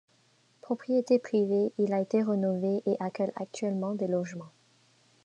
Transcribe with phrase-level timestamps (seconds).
[0.61, 4.49] Propriété privée, il a été rénové et accueille actuellement des logements.